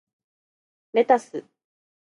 [0.93, 1.45] レタス